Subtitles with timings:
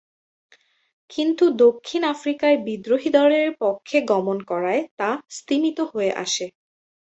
[1.11, 6.45] কিন্তু, দক্ষিণ আফ্রিকায় বিদ্রোহী দলের পক্ষে গমনে করায় তা স্তিমিত হয়ে আসে।